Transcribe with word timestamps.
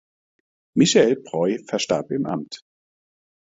Michael 0.75 1.17
Breu 1.21 1.59
verstarb 1.67 2.09
im 2.09 2.25
Amt. 2.25 2.63